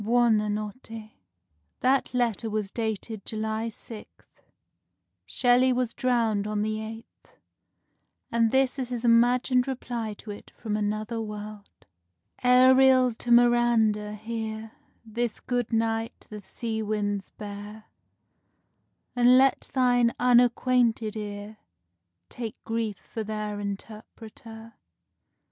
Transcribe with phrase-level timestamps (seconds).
[0.03, 1.11] Buona Notte."
[1.81, 4.41] That letter was dated July 6th;
[5.27, 7.29] Shelley was drowned on the 8th;
[8.31, 11.85] and this is his imagined reply to it from another world:
[12.43, 14.71] Ariel to Miranda: hear
[15.05, 17.83] This good night the sea winds bear;
[19.15, 21.57] And let thine unacquainted ear
[22.27, 24.73] Take grief for their interpreter.